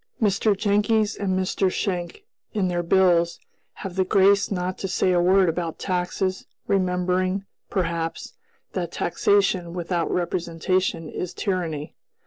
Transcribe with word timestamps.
Mr. 0.19 0.57
Jenckes 0.57 1.15
and 1.15 1.37
Mr. 1.37 1.69
Schenck, 1.71 2.23
in 2.55 2.69
their 2.69 2.81
bills, 2.81 3.39
have 3.73 3.95
the 3.95 4.03
grace 4.03 4.49
not 4.49 4.75
to 4.79 4.87
say 4.87 5.11
a 5.11 5.21
word 5.21 5.47
about 5.47 5.77
taxes, 5.77 6.47
remembering, 6.65 7.45
perhaps, 7.69 8.33
that 8.73 8.91
'taxation 8.93 9.73
without 9.75 10.09
representation 10.11 11.07
is 11.07 11.35
tyranny.' 11.35 11.93